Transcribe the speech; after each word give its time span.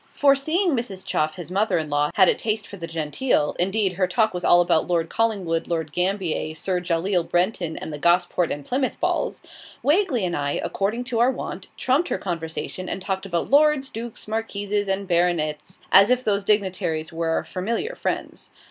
For 0.13 0.35
seeing 0.35 0.71
Mrs. 0.75 1.05
Chuff, 1.05 1.35
his 1.35 1.51
mother 1.51 1.77
in 1.77 1.87
law, 1.87 2.09
had 2.15 2.27
a 2.27 2.33
taste 2.33 2.65
for 2.65 2.75
the 2.75 2.87
genteel 2.87 3.55
(indeed, 3.59 3.93
her 3.93 4.07
talk 4.07 4.33
was 4.33 4.43
all 4.43 4.59
about 4.59 4.87
Lord 4.87 5.11
Collingwood, 5.11 5.67
Lord 5.67 5.91
Gambier, 5.91 6.55
Sir 6.55 6.79
Jahaleel 6.79 7.29
Brenton, 7.29 7.77
and 7.77 7.93
the 7.93 7.99
Gosport 7.99 8.51
and 8.51 8.65
Plymouth 8.65 8.99
balls) 8.99 9.43
Wagley 9.83 10.25
and 10.25 10.35
I, 10.35 10.53
according 10.63 11.03
to 11.03 11.19
our 11.19 11.29
wont, 11.29 11.67
trumped 11.77 12.09
her 12.09 12.17
conversation, 12.17 12.89
and 12.89 12.99
talked 12.99 13.27
about 13.27 13.51
Lords, 13.51 13.91
Dukes, 13.91 14.27
Marquises, 14.27 14.87
and 14.87 15.07
Baronets, 15.07 15.81
as 15.91 16.09
if 16.09 16.23
those 16.23 16.45
dignitaries 16.45 17.13
were 17.13 17.29
our 17.29 17.43
familiar 17.43 17.93
friends. 17.93 18.49